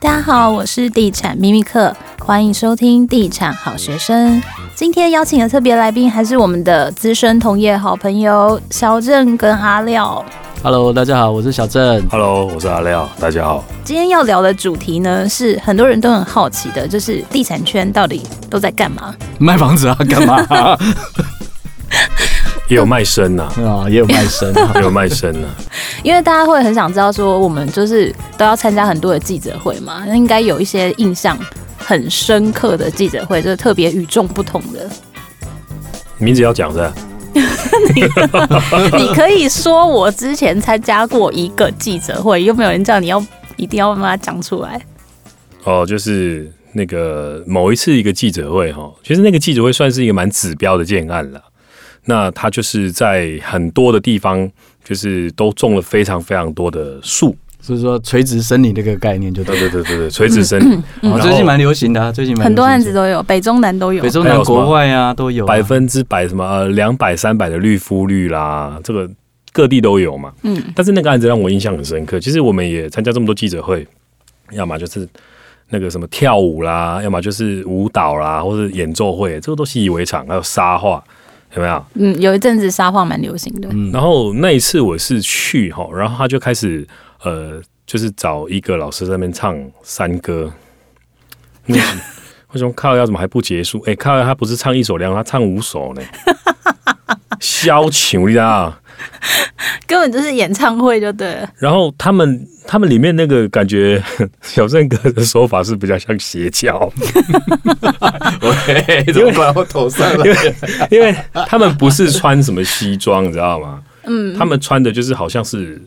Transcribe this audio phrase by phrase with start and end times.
[0.00, 4.42] 大家好，我是地产秘密客，欢迎收听地产好学生。
[4.74, 10.24] 今天邀请的特别来宾还是我们的资深同业好朋友小郑跟阿廖。
[10.62, 12.02] Hello，大家好，我是小郑。
[12.10, 13.62] Hello，我是阿廖，大家好。
[13.84, 19.14] 今天要聊的主题呢，是很多人都很好奇的，就是地产圈到底都在干嘛？
[19.38, 20.78] 卖房子啊，干嘛、啊？
[22.68, 25.48] 也有卖身呐， 啊，也有卖身， 也有卖身呐。
[26.02, 31.38] 因为大家会很想知道，说我们就是都要参加很多的记者会嘛，那应该有一些印象
[31.76, 34.88] 很深刻的记者会，就是特别与众不同的。
[36.18, 36.92] 名字要讲的。
[37.34, 38.02] 你，
[38.96, 43.22] 你可以说我之前参加过一个记者会，又没有人叫你要
[43.56, 44.80] 一定要把它讲出来？
[45.64, 51.42] 哦，就是那个某一次一个记者会哈，其实那个记者会算是一个蛮指标的建案了。
[52.06, 54.50] 那他就是在很多的地方，
[54.84, 69.08] 就是都种了非常非常多的树，所以说垂直森林这个概念就对对对对对，垂直森林，嗯嗯、最近蛮流行的、啊，最近很多案子都有，北中南都有，北中南国外啊都有、啊，百分之百什么呃两百三百的绿肤率啦，这个
[69.52, 70.30] 各地都有嘛。
[70.42, 72.20] 嗯，但是那个案子让我印象很深刻。
[72.20, 73.86] 其实我们也参加这么多记者会，
[74.52, 75.08] 要么就是
[75.70, 80.26] 那个什么跳舞啦，要么就是舞蹈啦，或者演奏会，这个都习以为常。
[80.26, 81.02] 还有沙画。
[81.54, 81.86] 有没有？
[81.94, 83.68] 嗯，有一阵子沙画蛮流行的。
[83.72, 86.86] 嗯，然后那一次我是去哈，然后他就开始
[87.22, 90.52] 呃，就是找一个老师在那边唱山歌。
[91.66, 93.80] 为什么靠要怎么还不结束？
[93.86, 96.02] 哎，靠腰他不是唱一首两，他唱五首呢。
[97.40, 98.72] 消遣，你知道？
[99.86, 101.48] 根本就是演唱会就对了。
[101.58, 104.02] 然后他们他们里面那个感觉，
[104.42, 106.90] 小郑哥的说法是比较像邪教。
[108.40, 110.24] 喂，怎么怪我头上了？
[110.26, 110.54] 因为
[110.90, 111.14] 因为
[111.46, 113.80] 他们不是穿什么西装，你知道吗？
[114.04, 115.80] 嗯，他们穿的就是好像是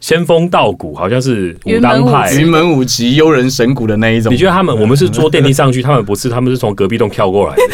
[0.00, 4.32] 仙风道骨，好像是武当派、云门舞集、幽人神谷的那一种。
[4.32, 4.74] 你觉得他们？
[4.78, 7.64] 我们是坐电梯上去，他们不是，他们是从隔壁栋跳过来的。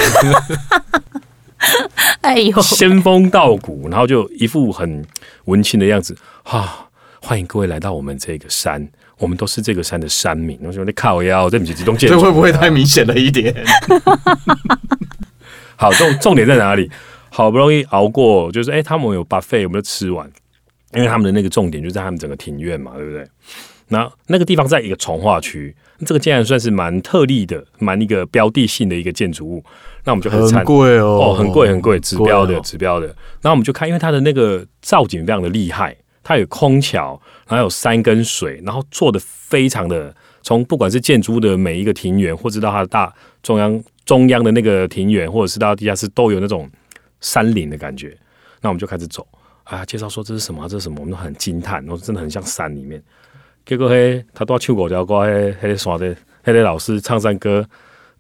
[2.23, 5.05] 哎呦，仙风道骨，然后就一副很
[5.45, 6.89] 文青的样子，哈、啊，
[7.21, 8.89] 欢迎各位来到我们这个山，
[9.19, 10.59] 我们都是这个山的山民。
[10.63, 13.55] 我说你靠腰，这不是几栋建筑， 这会不会太明显了一点？
[15.77, 16.91] 好，重重点在哪里？
[17.31, 20.31] 好不容易熬过，就是哎、欸，他们有 buffet，我们就吃完，
[20.93, 23.27] 因为他们的那个重点就在他们整个庭院嘛，对不对？
[23.95, 25.75] 那那个地方在一个从化区，
[26.05, 29.65] 这个竟然算是蛮特例的，蛮一个标的性的一个建筑物。
[30.05, 33.07] 那我们就很贵哦，哦，很贵很贵，指标的指标的。
[33.07, 46.69] 然后我们就看，因为它的那个造景非常的厉害，它有空桥，然后有山跟水，然后做的非常的，从不管是建筑的每一个庭园，或者到它的大中央中央的那个庭园，或者是到地下室，都有那种
[47.21, 48.15] 山林的感觉。
[48.61, 49.27] 那我们就开始走
[49.63, 53.03] 啊，介绍说这是什么，这是什么，我们都很惊叹，然后真的很像山里面。
[53.67, 57.65] 结果嘿，他都要唱国家歌，嘿，嘿，耍的，嘿，老师唱山歌。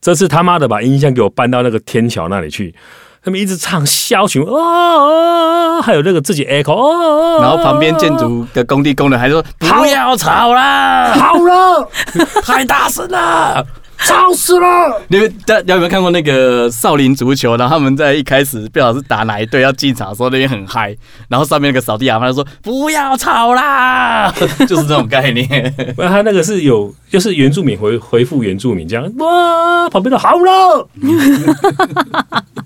[0.01, 2.75] 这次他妈的把音箱给我搬到那个天桥那里去，
[3.23, 11.89] 他们一直唱小曲，哦，还有那个自己 echo，哦，然后旁边建筑的工地工人还说不要吵啦，好了，
[12.45, 13.67] 太大声了。
[13.99, 15.01] 吵死了！
[15.09, 17.57] 你们大家有没有看过那个少林足球？
[17.57, 20.95] 然后他们在一开始不晓得是打哪一队要进场的时候，那边很嗨，
[21.29, 24.31] 然后上面那个扫地阿妈就说不要吵啦，
[24.67, 25.75] 就是这种概念。
[25.97, 30.89] 那他那个是有，就是原住民回回复原住民这样哇，旁边都好了，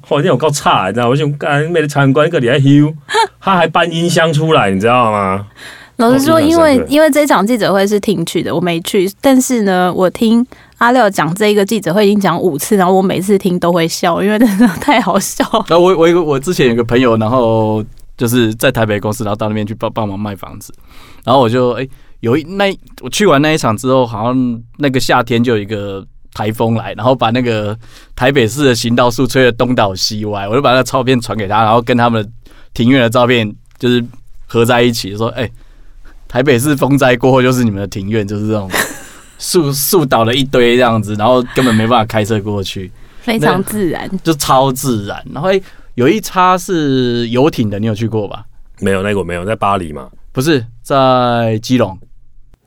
[0.00, 1.10] 好像有够差，你知道吗？
[1.10, 2.92] 我想干没得参观一个礼拜休，
[3.40, 5.46] 他还搬音箱出来，你知道吗？
[5.96, 10.46] 老实说，因为因为这场记者会是听去的，我没去，但是呢，我听
[10.78, 15.44] 阿廖讲这一个记者会已经讲五次，然后我每次听都会笑，因为真的太好笑。
[15.68, 17.84] 那我我我我之前有个朋友，然后
[18.16, 20.72] 就是在台北公司，然后到那边去帮帮忙卖房子，
[21.24, 21.86] 然后我就哎、
[22.20, 22.66] 有一那
[23.02, 27.76] 我去完那一场之后，好像那个夏天就有一个台风来，然后把那个
[28.16, 32.26] 台北市的行道树吹得东倒西歪，我就把那个照片传给他，然后跟他们
[32.72, 34.04] 庭院的照片就是
[34.46, 35.50] 合在一起，说哎。
[36.30, 38.70] 台北市风灾过后，就是你们的庭院，就是这种
[39.38, 42.90] 树树倒了一堆这样子，然后根本没办法开车过去，
[43.22, 45.24] 非常自然，就超自然。
[45.32, 45.48] 然后
[45.94, 48.44] 有一叉是游艇的，你有去过吧？
[48.80, 50.08] 没有，那个我没有，在巴黎嘛？
[50.32, 51.98] 不是在基隆，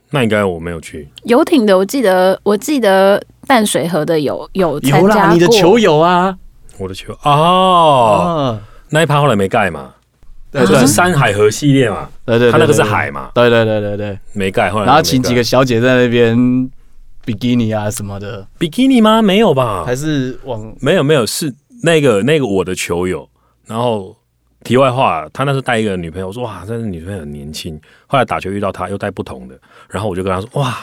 [0.10, 1.08] 那应该我没有去。
[1.24, 6.36] 游艇的，我记得我记得淡水河的有有参加过，你的球友啊，
[6.78, 8.60] 我的球哦，啊、
[8.90, 9.94] 那一趴后来没盖嘛？
[10.52, 16.70] 对，就是山海河系列嘛，对对，他那个是海嘛，对对对对对，没盖，后来然后请几个小姐在那边
[17.24, 19.22] 比基尼啊什么的，比基尼吗？
[19.22, 19.86] 没有吧？
[19.86, 21.54] 还是往没有没有是
[21.84, 23.28] 那个那个我的球友，
[23.66, 24.14] 然后
[24.64, 29.58] 题外话，他那时候带一个女朋友，我说哇，这个女朋友很年轻，后来打球遇到他又带不同的，
[29.90, 30.78] 然后我就跟他说哇，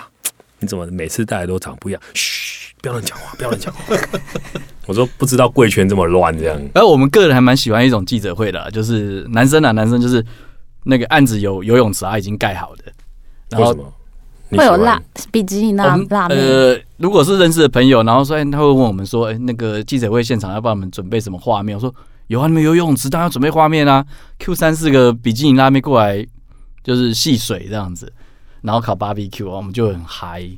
[0.61, 2.01] 你怎么每次带来都长不一样？
[2.15, 3.97] 嘘，不要乱讲话，不要乱讲话。
[4.87, 6.59] 我说不知道贵圈这么乱这样。
[6.75, 10.25] 而我们个人还蛮喜欢一种记者会的，就是男生啊，男生就是
[10.85, 12.85] 那个案子有游泳池啊，已经盖好的，
[13.51, 13.73] 然后
[14.51, 14.99] 为会有辣
[15.31, 21.77] 比基尼辣辣呃，如果是认识的朋友，然后说，他会问我们说，哎，那个记者会现场要帮我们准备什么画面？
[21.77, 21.95] 我说
[22.29, 24.03] 有啊，你们游泳池当然要准备画面啊
[24.39, 26.27] ，Q 三四个比基尼辣妹过来
[26.83, 28.11] 就是戏水这样子。
[28.63, 30.49] 然后烤 BBQ 啊，我们就很嗨。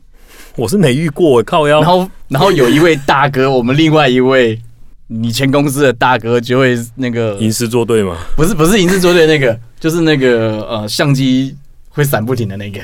[0.60, 1.80] 我是没遇过靠腰。
[1.80, 4.60] 然后，然后有一位大哥，我们另外一位
[5.06, 8.14] 你前公司的大哥就会那个吟诗作对吗？
[8.36, 11.56] 不是，不是吟诗作对那个，就是那个呃，相机
[11.88, 12.78] 会闪不停的那个。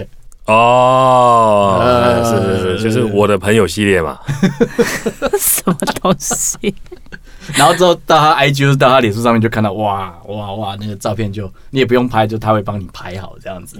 [0.47, 4.19] 哦，呃、是是是，就是我的朋友系列嘛。
[5.39, 6.75] 什么东西？
[7.57, 13.79] 然后之后到他 IG，就是到他脸书上面就看到哇哇哇，那个照片就你也不用拍，就他会帮你拍好这样子。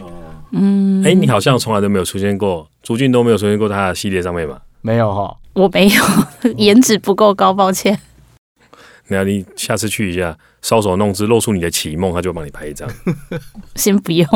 [0.53, 4.63] 嗯，哎，你好像从来都没有出现过，朱俊都没有出现过他的系列上面吧？
[4.81, 6.03] 没有哈，我没有，
[6.57, 7.99] 颜值不够高，抱歉。
[9.09, 12.89] 那你下次去一下，搔首弄姿，露出你的绮梦，他就帮你拍一张。
[13.77, 14.27] 先不用，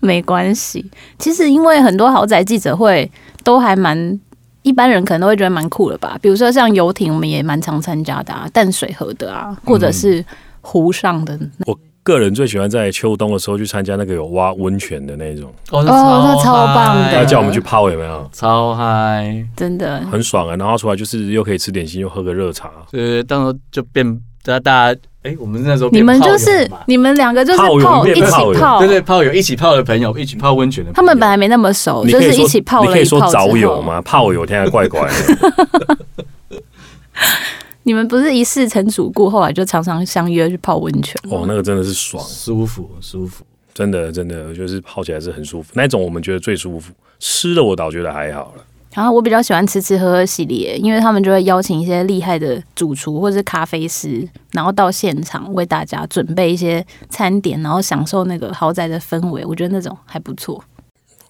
[0.00, 0.90] 没关系。
[1.18, 3.10] 其实因为很多豪宅记者会
[3.42, 4.20] 都还蛮。
[4.62, 10.24] 一般人可能都会觉得蛮酷的吧，比如说像游艇，我们也蛮常参加的啊，淡水河的啊，或者是
[10.60, 11.38] 湖上的。
[11.66, 15.52] 我个人最喜欢在秋冬的时候去参加那个有挖温泉的那种。
[15.70, 17.12] 哦，那超棒的！
[17.12, 18.28] 他叫我们去泡有没有？
[18.32, 20.56] 超嗨，真的很爽啊！
[20.56, 22.70] 然后出来就是又可以吃点心，又喝个热茶。
[22.90, 25.00] 对，到时候就变大家。
[25.22, 30.90] 哎，我们那时候你们就是你们两个就是泡一起泡，对对，泡友一起泡的朋友，一起泡温泉的。
[30.92, 32.86] 他们本来没那么熟，就是一起泡了。
[32.86, 34.00] 你可以说早有吗？
[34.00, 35.98] 泡友听起来怪怪的。
[37.82, 41.14] 你们不是一世成主顾，后来就常常相约去泡温泉。
[41.30, 43.44] 哦，那个真的是爽，舒服，舒服，
[43.74, 45.70] 真的真的，就是泡起来是很舒服。
[45.74, 48.64] 那种我们觉得最舒服，湿的我倒觉得还好了。
[48.92, 59.44] 然后我比较喜欢吃吃喝喝系列，因为他们就会邀请一些厉害的主厨或者是咖啡师，然后到现场为大家准备一些餐点，然后享受那个豪宅的氛围。
[59.46, 60.62] 我觉得那种还不错。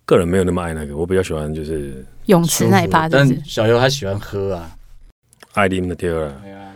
[0.06, 3.08] 个人没有那么爱那个，我比较喜欢就是泳池那一趴。
[3.08, 4.70] 但小游他喜欢喝啊，
[5.54, 6.32] 爱啉的对了。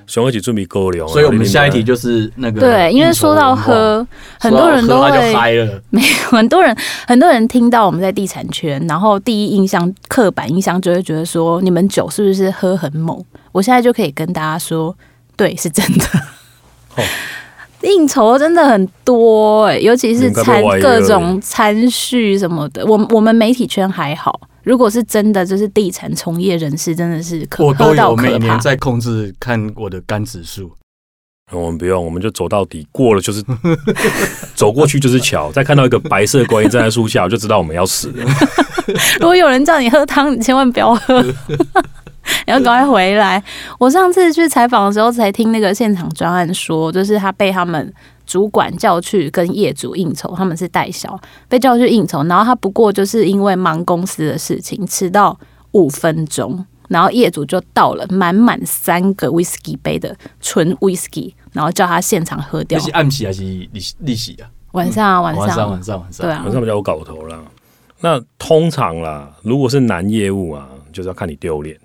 [0.07, 4.07] 熊二姐准备高粱，所以我们下一题就是那个对，因为说到喝，
[4.39, 5.11] 很多人都会
[5.89, 6.77] 没有很多人
[7.07, 13.19] 很多人听到我们在地产圈，然后第一印象刻板印象就会觉得说你们酒是不是喝很猛？
[13.51, 14.95] 我现在就可以跟大家说，
[15.37, 16.05] 对，是真的。
[17.85, 24.41] 应酬真的很多哎，尤其是餐各种餐叙什么的，我我们媒体圈还好。
[24.63, 30.73] 如果是真的，就是地产从业人士，真的是可我都有每年在控制看我的肝指数。
[31.53, 33.45] 我们不用，我们就走到底，过了就是
[34.57, 35.53] 走过去就是桥。
[35.53, 38.25] 再看到一个白色观音站在树下，我就知道我们要死了。
[39.21, 41.23] 如果有人叫你喝汤，你千万不要喝，
[42.47, 43.43] 你 要赶快回来。
[43.79, 47.93] 我上次去采访的时候，才听那个现场专案说，就是他被他们。
[48.27, 55.39] 主管叫去跟业主应酬，他们是代销，被叫去应酬，然后他不过就是因为忙公司的事情，迟到
[55.73, 62.81] 五分钟，然后业主就倒了满满三个 whisky 杯的纯 whisky，然后叫他现场喝掉。
[62.81, 63.69] 是暗喜还是利
[63.99, 64.49] 利息啊？
[64.73, 67.39] 晚上啊，晚上，晚上，晚上，晚上，对啊，晚上比较有搞头啦。
[68.01, 71.77] 那通常啦，如果是男业务啊，就是要看你丢脸；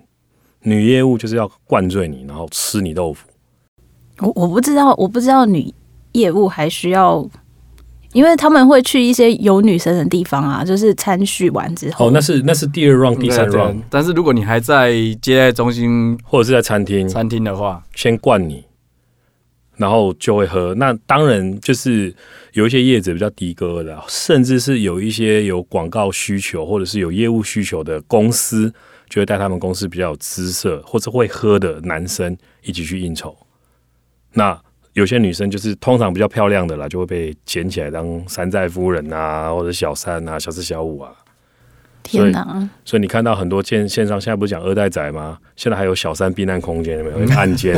[0.62, 3.28] 女业务就是要灌醉你，然后吃你豆腐。
[4.18, 5.72] 我我不知道，我不知道女。
[6.14, 7.24] 业务还需要，
[8.12, 12.08] 因为他们会去一些有女生的地方啊，就是餐叙完之后。
[12.08, 13.80] 哦，那是那是第二 round，第三 round。
[13.88, 18.64] 但是如果你还在接待中心或者是在餐厅，餐厅的话，先灌你，
[19.76, 20.74] 然后就会喝。
[20.74, 22.12] 那当然就是
[22.54, 28.74] 有一些业者比较的哥的，甚至是有一些有广告需求或者是有业务需求的公司，
[29.10, 33.36] 就会带他们公司比较有姿色或者会喝的男生一起去应酬。
[34.32, 34.58] 那
[34.94, 41.12] 有些女生就是通常比较漂亮的啦，就会被捡起来当山寨夫人啊，或者小三啊、小四小五啊。
[42.02, 42.42] 天哪！
[42.42, 45.38] 所以，所以你看到很多线线上现在不是讲二代仔吗？
[45.54, 47.36] 现在还有小三避难空间，有没有？
[47.36, 47.76] 案件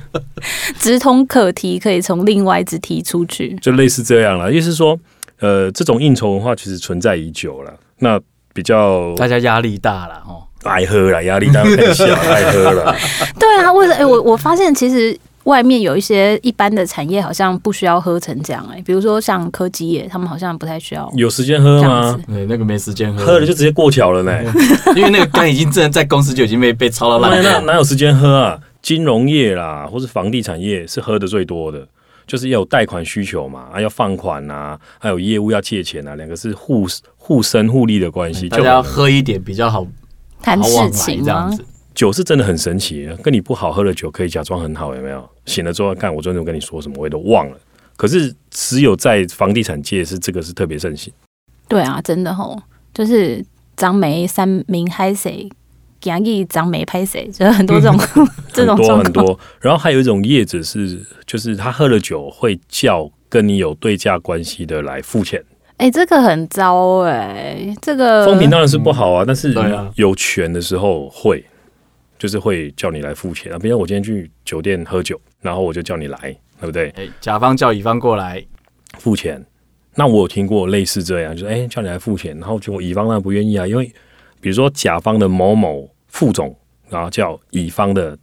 [0.80, 4.50] 直通可提，可以从另外一只提出去，就类似这样了。
[4.52, 4.98] 意思是说，
[5.40, 7.78] 呃，这种应酬文化其实存在已久了。
[7.98, 8.20] 那
[8.54, 12.96] 比较大家压力大了哦，爱喝了，压力大 很小，爱喝了。
[13.38, 13.96] 对啊，为什么？
[13.98, 15.14] 哎，我我发现其实。
[15.44, 21.06] 外面有一些一般的产业，好像不需要喝成这样哎、欸，比如说像科技业，他们好像不太需要。
[21.14, 22.18] 有时间喝吗？
[22.26, 24.46] 对，那个没时间喝，喝了就直接过桥了呢、欸。
[24.96, 28.58] 因为那个肝已经真的在公司就已经被被操到烂了，那哪有时间喝啊？
[28.80, 31.86] 金融业啦，或是房地产业是喝的最多的。
[32.26, 39.86] 就是要有贷款需求嘛，啊，要放款啊，还有业务要借钱啊，两个是互互生互利的关系，大家要喝一点比较好
[40.42, 41.64] 谈事情这样子。
[41.94, 45.28] 酒是真的很神奇，跟你不好喝的酒可以假装很好，有没有？
[45.46, 47.56] 醒了之后看我昨天跟你说什么，我也都忘了。
[47.96, 51.12] 可是只有在房地产界是这个是特别盛行。
[51.68, 52.60] 对啊，真的吼，
[52.92, 53.44] 就是
[53.76, 55.48] 张梅三明嗨谁，
[56.04, 57.98] 讲义张梅拍谁，就是很多这种
[58.52, 59.40] 这种很多很多。
[59.60, 65.42] 然后还有一种业者是，就是他喝了酒会叫跟你有对价关系的来付钱。
[65.78, 69.54] 哎、欸，这个很糟哎、欸，这个风评当然是不好啊，嗯、但是
[69.96, 71.44] 有权的时候会。
[72.16, 76.18] 就是会叫你来付钱啊，比如我今天去酒店喝酒，然后我就叫你来，
[76.58, 76.88] 对不对？
[76.96, 78.42] 哎，甲方叫乙方过来
[78.98, 79.44] 付钱，
[79.96, 83.92] 那我有听过类似这样，就是哎叫你来付钱，然后结果乙方当然不愿意啊，因为
[84.40, 86.56] 比如说甲方的某某副总，
[86.88, 88.16] 然后叫乙方的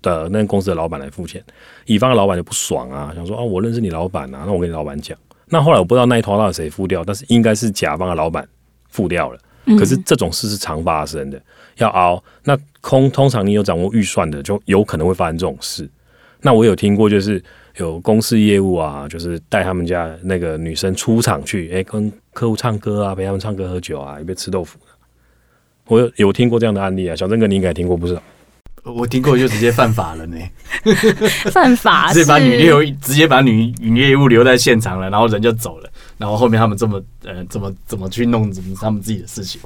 [0.00, 1.42] 的那个公司的老板来付钱，
[1.86, 8.48] 乙方的老板就不爽啊，想说啊我认识你老板啊，那我跟你老板讲，那后来我不知道那一坨到底谁付掉，但是应该是甲方的老板
[8.88, 9.38] 付掉了，
[9.76, 11.42] 可是这种事是常发生的。
[11.78, 15.90] 要熬，那空通常你有掌握预算的，就有可能会发生这种事。
[16.40, 17.42] 那我有听过，就是
[17.78, 24.78] 有公司业务啊，就是带他们家那个女生出场去，哎、欸，跟客户唱歌啊，陪他们唱歌喝酒啊，一边吃豆腐。
[25.86, 28.18] 我有有听过这样的案例啊，小郑哥你应该听过不是？
[28.84, 30.36] 我听过就直接犯法了呢，
[31.50, 35.88] 犯法 直接把女业务直接把女女业务留在现场了，然后人就走了。
[36.18, 39.58] 然后后面他们这么呃怎么怎么去弄他们自己的事情？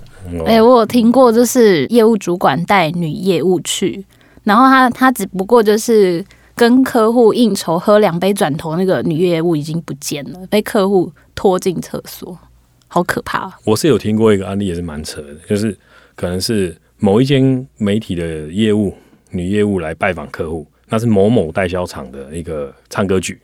[0.46, 4.04] 哎、欸，我有听过，就是业务主管带女业务去，
[4.44, 12.38] 然后他他只不过就是跟客户应酬喝两杯转头，那个女业务已经不见了，被客户拖进厕所，
[12.86, 13.52] 好可怕！
[13.64, 15.76] 我是有听过一个案例，也是蛮扯的，就是
[16.18, 18.92] 可能是某一间媒体的业务
[19.30, 23.40] 女业务来拜访客户，那是某某代销厂的一个唱歌剧。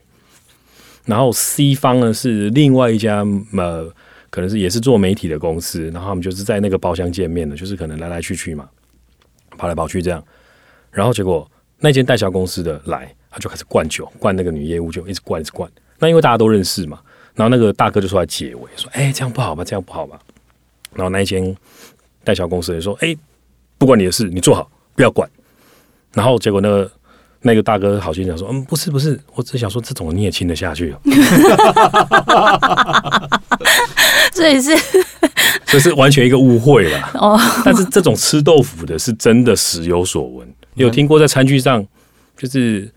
[1.05, 3.89] 然后 C 方呢是另外一家呃，
[4.29, 8.67] 可能是也是做媒体的公司，然后他们就是在那个包厢见面的，就是可能来来去去嘛，
[9.57, 10.21] 跑来跑去这样。
[10.91, 15.71] 然后结果那间代销公司的来，他就开始灌酒，灌那个女业务就一直灌一直灌。
[15.97, 16.99] 那因为大家都认识嘛，
[17.35, 19.63] 然后那个大哥就出来解围，说：“哎，这样不好吧？
[19.63, 20.19] 这样不好吧？”
[20.93, 21.55] 然后那一间
[22.25, 23.15] 代销公司也说：“哎，
[23.77, 25.29] 不关你的事，你做好，不要管。”
[26.13, 26.91] 然后结果那个。
[27.41, 30.95] 那个大哥好心讲说：“嗯，不是不是，我只想说这种你也亲得下去。
[34.33, 34.75] ”所以是，
[35.67, 37.09] 这是完全一个误会了。
[37.13, 40.47] 哦，但是这种吃豆腐的是真的时有所闻。
[40.73, 41.85] 你有听过在餐具上，
[42.35, 42.91] 就是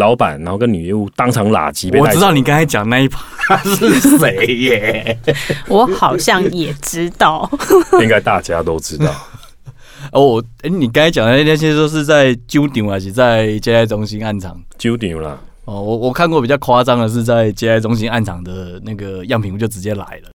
[0.00, 1.90] 老板然后跟女业务当场拉鸡？
[1.92, 5.18] 我知道你刚才讲那一趴是谁耶？
[5.68, 7.48] 我好像也知道，
[8.00, 9.14] 应该大家都知道。
[10.12, 14.58] 哦，哎、欸，你刚才讲的那些都是在酒店还是在接待中心暗场？
[14.78, 15.38] 酒店啦。
[15.66, 20.30] 哦，我我看过比较夸张的是在接待中心暗场的那个样品屋就直接来了。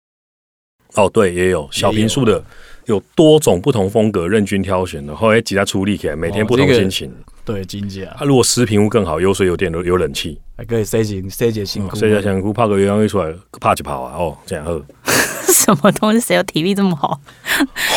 [0.93, 2.41] 哦，对，也有小平数的，
[2.85, 7.11] 有多种不同风格任君挑选的，后来几家处理起来，每天不同心情。
[7.45, 8.13] 对，金价。
[8.17, 14.17] 他、啊、如果十平屋更好，有水有电有有冷气，还可以塞进塞进辛苦，塞进辛苦泡个鸳鸯浴出来，怕就跑啊！
[14.17, 14.83] 哦，这样喝。
[15.47, 16.19] 什么东西？
[16.19, 17.21] 谁有体力这么好？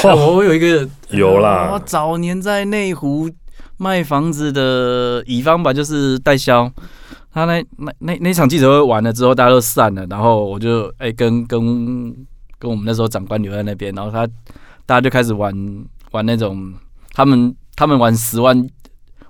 [0.04, 1.70] 哦、我有一个有啦。
[1.72, 3.28] 我早年在内湖
[3.78, 6.70] 卖房子的乙方吧，就是代销。
[7.32, 12.14] 他那那那那场记者会完了之后，大家都散了，然后我就哎、欸、跟跟
[12.58, 14.26] 跟我们那时候长官留在那边，然后他
[14.84, 15.54] 大家就开始玩
[16.10, 16.72] 玩那种
[17.12, 18.66] 他们他们玩十万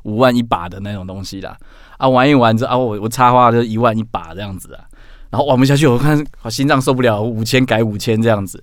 [0.08, 1.56] 五万一把的那种东西啦。
[1.98, 4.80] 啊，玩一玩之后啊，我我插花就一万一把这样子啊。
[5.30, 8.62] 然后玩不下去，我看好心脏受不了，五千改五千这样子。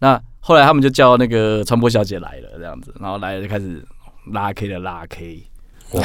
[0.00, 3.82] 那后来他们就叫那个传播小姐来了，这样子，然后来了就开始
[4.32, 5.42] 拉 K 的拉 K，
[5.92, 6.02] 哇，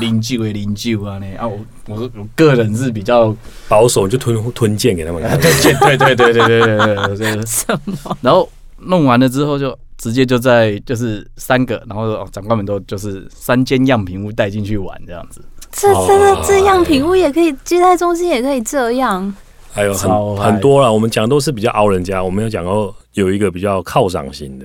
[0.00, 3.32] 零酒的零酒啊，那啊我我我个人是比较
[3.68, 8.16] 保守，就吞吞剑给他们看， 吞剑，对对对对对对对， 什么？
[8.20, 8.48] 然后
[8.78, 15.44] 弄完了之后就直接就在就是三个，然后长官们都就是三间样品屋带进去玩这样子。
[15.70, 19.32] 这真的这样品屋也可以，接待中心也可以这样。
[19.70, 22.24] 还有很很多了，我们讲都是比较凹人家。
[22.24, 24.64] 我们有讲过有一个比较犒赏型的，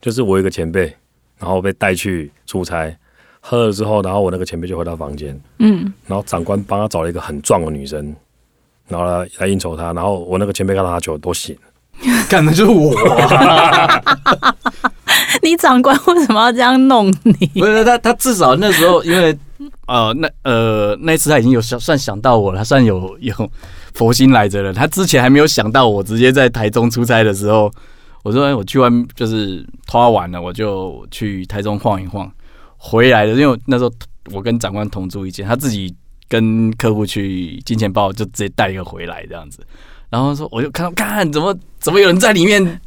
[0.00, 0.92] 就是我有一个前辈，
[1.38, 2.96] 然后被带去出差，
[3.40, 8.16] 喝了之后，然后我那个前辈就回到房间，嗯，然后长官帮他找了一个很壮的女生，
[8.88, 11.62] 然后来来应酬他，然后我那个前辈看到他酒都醒了，
[12.28, 12.92] 干的就是我。
[15.42, 17.46] 你长官为什么要这样弄你？
[17.60, 19.36] 不是他，他至少那时候因为。
[19.86, 23.34] 呃，那呃，那次他已经有想算想到我了，他算有有
[23.92, 24.72] 佛心来着了。
[24.72, 27.70] 他之前还没有想到我，直接在台中出差的时候，
[28.22, 32.30] 我说我去完就是拖完了，我就去台中晃一晃，
[32.78, 33.32] 回来的。
[33.34, 33.92] 因为那时候
[34.32, 35.92] 我跟长官同住一间，他自己
[36.28, 39.58] 跟客户去金钱豹就直接带一个回来这样子，
[40.08, 42.80] 然后说我就看到看怎么怎么有人在里面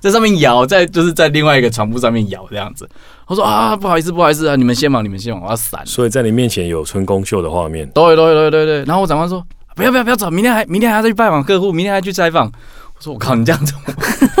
[0.00, 2.88] 在上面摇，在就是在另外一个床铺上面摇这样子。
[3.26, 5.84] 我说啊，不好意思，不好意思啊，你们先忙，你们先忙，我要闪。
[5.86, 7.88] 所以在你面前有春宫秀的画面。
[7.90, 8.84] 对对对对对。
[8.84, 9.44] 然后我长官说
[9.76, 12.46] 不要不要不要走，明天还明天还要再去拜访客户，明天还要去采访。
[12.46, 13.72] 我说我靠，你这样子，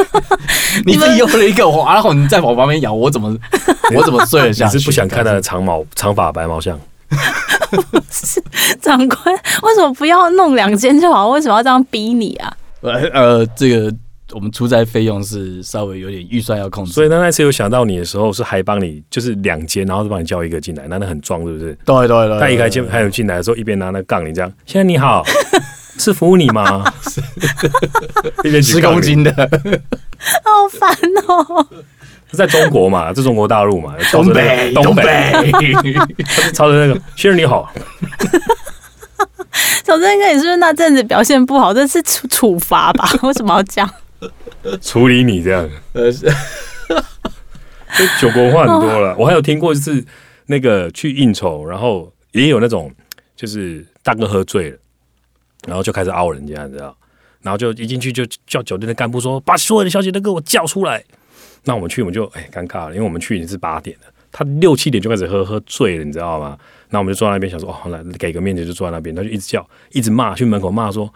[0.84, 3.36] 你自己又了一个，然后你在我旁边咬，我怎么
[3.94, 4.76] 我怎么睡得下去？
[4.76, 6.78] 你是不想看他的长毛长发白毛象？
[7.90, 8.42] 不 是
[8.80, 11.28] 长官，为什么不要弄两间就好？
[11.28, 12.52] 为什么要这样逼你啊？
[12.82, 13.94] 呃呃，这个
[14.32, 21.76] 我们出差费用是稍微有点预算要控制，所以那那次有想到你的时候，是还帮你就是两间，然后就帮你叫一个进来，那那很壮，是不是？
[21.84, 25.24] 对对对，他一开进还有进来的时候，一边拿那杠，铃这样，先生你好。
[25.98, 26.82] 是服务你吗？
[28.62, 30.90] 十公斤的， 好烦
[31.28, 31.66] 哦！
[32.30, 33.12] 是在中国嘛？
[33.12, 33.94] 在中国大陆嘛？
[34.10, 35.04] 东北，东北，
[36.24, 36.98] 他是朝着那个。
[37.16, 37.70] 先生你好，
[39.84, 41.74] 小郑哥，你是不是那阵子表现不好？
[41.74, 43.06] 这是处处罚吧？
[43.22, 43.90] 为什么要这样
[44.80, 45.68] 处理你这样？
[45.92, 46.10] 呃，
[48.20, 49.16] 酒国话很多了。
[49.18, 50.04] 我还有听过，就是
[50.46, 52.92] 那个去应酬，然后也有那种，
[53.34, 54.78] 就是大哥喝醉了。
[55.66, 56.96] 然后就开始凹人家，你知道？
[57.42, 61.04] 然后就一进去就叫酒店的干部说：“把所有的小姐都给我叫出来。”
[61.64, 66.58] 那我们去，我们就哎尴尬了，因为我们去已经是八点了，他六七点就开始喝喝醉了，你知道吗？
[66.88, 71.12] 那我们就坐在那边想说：“哦，好来给个面子，就坐在那边。”他就一直叫，一直骂，去门口骂说：“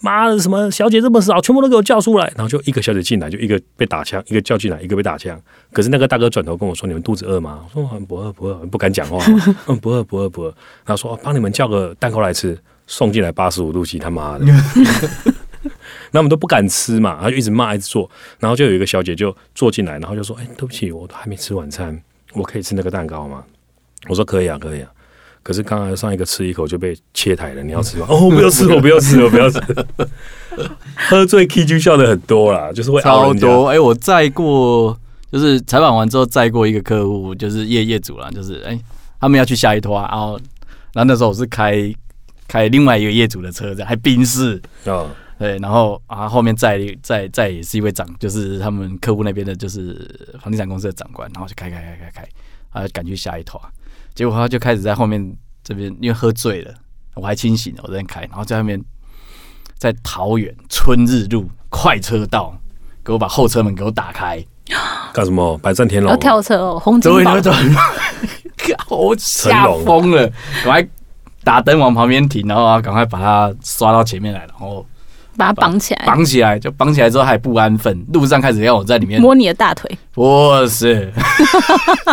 [0.00, 5.40] 妈的，什么小姐这么少，全部都给我叫出来！”然后就一个小姐进来，就一个被打枪，一个叫进来，一个被打枪。
[5.72, 9.18] 可是那个大哥转头跟我说：“你们肚子饿吗？”我说：“不饿，不饿，不敢讲话。”
[9.66, 10.48] 嗯，不饿，不饿，不饿。
[10.84, 12.58] 然后说：“帮你们叫个蛋糕来吃。”
[12.90, 14.46] 送进来八十五度 C，他妈的！
[16.10, 22.02] 那我们都不敢吃嘛，他就一直骂，一直做，然后就有一个小姐就坐进来，然后就说：“哎，对不起，我都还没吃晚餐，
[22.32, 23.44] 我可以吃那个蛋糕吗？”
[24.08, 24.90] 我说：“可以啊，可以啊。”
[25.48, 28.04] 可是刚才上一个吃一口就被切台了，你要吃吗？
[28.12, 29.58] 哦，不要吃，我不要吃，我不要吃。
[31.08, 33.68] 喝醉 K 就笑的很多啦，就是会超多。
[33.68, 34.94] 哎，我载过，
[35.32, 38.78] 就是采访完之后载过一个客户，就是业业主啦，就是哎，
[39.18, 40.38] 他们要去下一拖，然后
[40.92, 41.90] 然后那时候我是开。
[42.46, 49.94] 开另外一个业主的车子，还宾士哦，对，然后啊后面再再再也是一位长，就是他们客户那边的，就是
[50.40, 52.28] 房地产公司的长官，然后就开开开开开，
[52.70, 53.60] 啊赶去下一坨，
[54.18, 56.74] 结果他就开始在后面这边，因为喝醉了，
[57.14, 58.84] 我还清醒了，我在那开，然后在后面
[59.76, 62.52] 在桃园春日路快车道
[63.04, 64.44] 给我把后车门给我打开，
[65.14, 65.56] 干什么？
[65.58, 67.36] 百战天龙要跳车哦，红金宝，
[68.88, 70.28] 我 吓疯了，
[70.66, 70.84] 我还。
[71.44, 74.84] 打灯往旁边停，然后赶快把它刷到前面来，然后
[75.38, 76.04] 把它绑起来。
[76.04, 79.90] 绑起来就绑起来之后还不安分，路上开始要我在里面摸你的大腿。
[80.12, 81.10] 不是，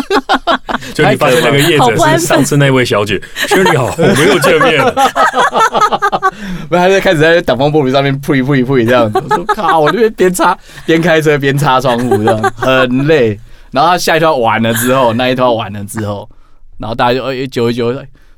[0.94, 4.80] 就你发现那个业者是上次那位小姐，兄弟好，我没有见面。
[6.70, 9.20] 不，他就开始在挡风玻璃上面扑一扑一扑一这样子。
[9.28, 13.40] 我说 靠，我这边边擦边开车边擦窗户这样，很累。
[13.72, 16.30] 然后他下一套完了之后，那一套完了之后，
[16.78, 17.94] 然后大家就哎九一九。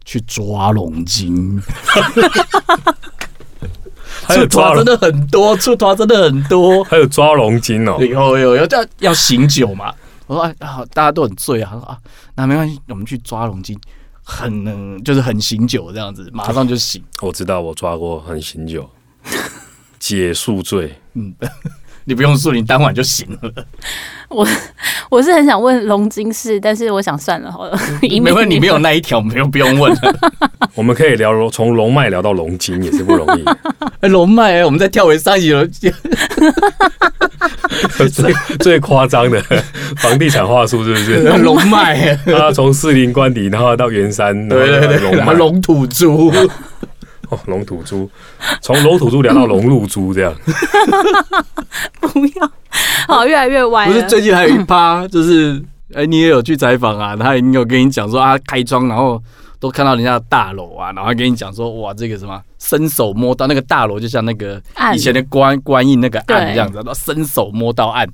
[0.10, 1.62] 去抓龙筋，
[4.24, 9.94] 还有抓真的很多，出抓真的很多，还有抓龙筋哦，有有有，要要醒酒嘛？
[10.26, 11.98] 我说哎啊，大家都很醉啊，他说啊，
[12.36, 13.80] 那没关系，我们去抓龙筋，
[14.24, 17.04] 很能就是很醒酒这样子，马上就醒。
[17.22, 18.90] 我知道我抓过很醒酒，
[20.00, 21.34] 解宿醉，嗯。
[22.08, 23.52] 你不用说，你当晚就行了。
[24.30, 24.48] 我
[25.12, 27.78] 我是很想问龙筋事，但是我想算了好了。
[28.02, 30.00] 没问题，你没有那一条，没有不用问了。
[30.74, 33.44] 我们可以聊从龙脉聊到龙金也是不容易。
[34.00, 35.68] 哎，龙脉，我们再跳回上一集了。
[38.10, 39.42] 最最夸张的
[39.98, 41.24] 房地产话术是不是？
[41.40, 46.32] 龙脉，他从士林官邸，然后到圆山，对对对，龙龙土猪。
[47.30, 48.10] 哦，龙土猪，
[48.62, 50.34] 从龙土猪聊到龙入猪这样，
[52.00, 52.52] 不要，
[53.08, 53.88] 好，越来越歪。
[53.88, 55.62] 不是最近还有一趴，就是
[55.94, 57.16] 哎、欸，你也有去采访啊？
[57.16, 59.22] 他也有跟你讲说啊，开窗然后
[59.60, 64.62] 都看到人家的大楼啊，然后还跟你讲说哇，这个什么伸手摸到那个大楼，就像那个
[64.94, 68.08] 以前的官官印那个案这样子，然后伸手摸到案。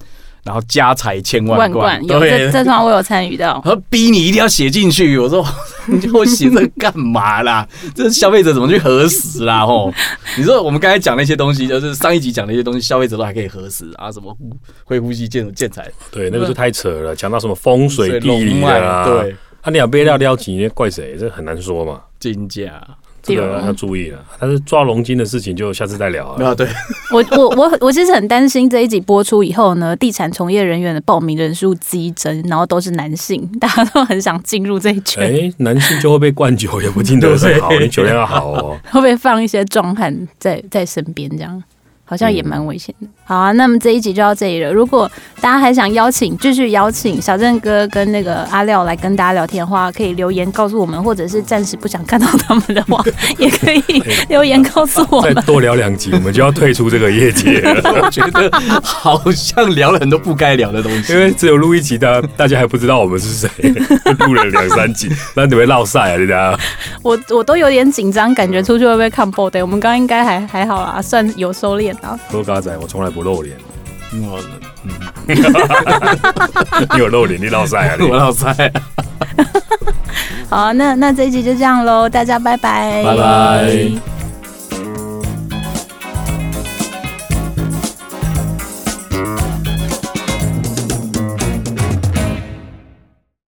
[0.43, 3.61] 然后家财千万贯，有这这段我有参与到。
[3.63, 5.45] 他逼你一定要写进去，我说
[5.87, 7.65] 你叫我写这干嘛啦？
[7.95, 9.65] 这消费者怎么去核实啦？
[9.65, 9.91] 吼，
[10.37, 14.11] 你说我们刚才讲那些东西，就是上一集讲那些东西，消费者都还可以核实啊？
[14.11, 14.35] 什么
[14.83, 15.89] 会呼吸建建材？
[16.11, 17.15] 对，那个就太扯了。
[17.15, 19.05] 讲到什么风水地理啊？
[19.05, 21.15] 对，啊，你要背料撩起，怪谁？
[21.17, 22.01] 这很难说嘛。
[22.19, 22.85] 金价，
[23.23, 24.23] 这个要注意了。
[24.39, 26.43] 但是抓龙筋的事情就下次再聊啊。
[26.43, 26.67] 啊，对，
[27.11, 35.23] 我我我 我其实很担心这一集播出以后呢，地产从业人员的报名人数激增，然后都是男性，大家都很想进入这一圈。
[35.23, 38.77] 哎，男性就会被灌酒，也不见得是好， 你酒量要好哦。
[38.91, 41.63] 会不会放一些壮汉在在身边这样？
[42.13, 43.07] 好像也蛮危险的。
[43.07, 44.71] 嗯、好啊，那么这一集就到这里了。
[44.71, 53.03] 如果大家还想邀请，继续邀请小郑哥跟那个阿廖来跟大家聊天的话，可以留言告诉我们，或者是暂时不想看到他们的话，
[53.39, 53.83] 也可以
[54.29, 55.33] 留言告诉我们。
[55.33, 57.81] 再多聊两集，我们就要退出这个业界了。
[57.99, 58.51] 我觉得
[58.83, 63.49] 好像聊了很多不该聊的东西，因为只有录一集的，大家还不知道我们是谁。
[64.19, 66.17] 录了两三集，那你会落赛啊？
[66.19, 66.59] 大家，
[67.01, 69.63] 我我都有点紧张，感觉出去会不会看不对？
[69.63, 71.93] 我们刚刚应该还还好啦，算有收敛。
[72.31, 73.57] 多嘎仔，我从来不露脸。
[74.21, 74.39] 我，
[74.83, 74.91] 嗯，
[76.93, 77.95] 你有露脸，你老塞啊？
[77.99, 78.71] 我老赛。
[80.49, 84.22] 好，那那这一集就这样喽，大家拜拜，拜拜。